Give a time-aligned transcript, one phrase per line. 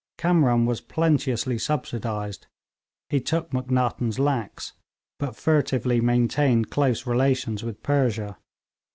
[0.17, 2.47] Kamran was plenteously subsidised;
[3.09, 4.73] he took Macnaghten's lakhs,
[5.19, 8.35] but furtively maintained close relations with Persia.